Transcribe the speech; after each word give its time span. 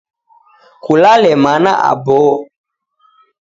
Kulale 0.83 1.31
mana 1.43 1.71
aboo. 1.91 2.35